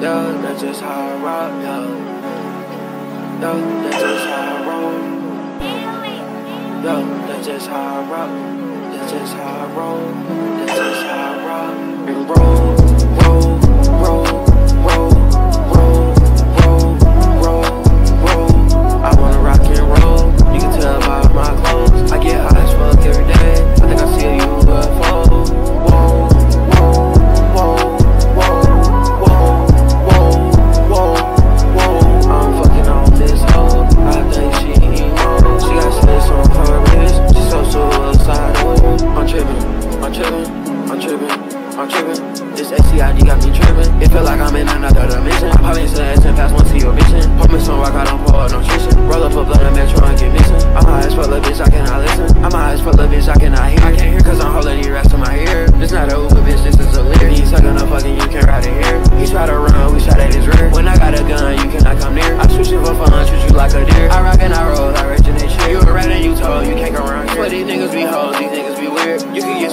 [0.00, 1.82] Yeah, that's just how I rock, yeah.
[3.40, 4.92] Yeah, that's just how I roll.
[6.84, 8.30] Yeah, that's just how I rock.
[8.92, 10.06] That's just how I roll.
[10.66, 11.76] That's just how I rock
[12.08, 12.77] and roll,
[41.08, 41.30] tripping,
[41.78, 42.34] I'm tripping.
[42.34, 42.54] I'm.
[42.54, 44.02] This ACID got me tripping.
[44.02, 45.48] It feel like I'm in another dimension.
[45.48, 45.76] I pop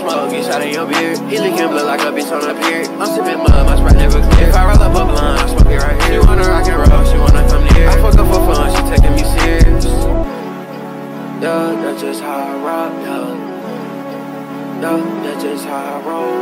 [0.05, 1.17] Can get shot in your beard.
[1.29, 2.85] He licking blood like a bitch on a pier.
[3.01, 4.49] I'm sipping mud, my sprite never clear.
[4.49, 6.21] If I roll up a blunt, I smoke it right here.
[6.21, 7.89] She wanna rock and roll, she wanna come near.
[7.89, 9.85] I fuck up for fun, she taking me serious.
[11.41, 13.55] Yeah, that's just how I rock, yeah.
[14.81, 16.37] That's just how I roll.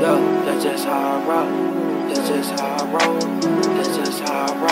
[0.00, 1.48] Yeah, that's just how I rock.
[2.08, 3.18] That's just how I roll.
[3.74, 4.62] That's just how I